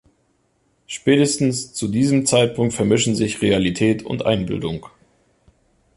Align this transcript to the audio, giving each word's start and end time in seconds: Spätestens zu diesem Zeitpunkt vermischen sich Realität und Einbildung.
Spätestens 0.87 1.73
zu 1.73 1.87
diesem 1.87 2.25
Zeitpunkt 2.25 2.73
vermischen 2.73 3.13
sich 3.15 3.39
Realität 3.43 4.01
und 4.01 4.25
Einbildung. 4.25 4.87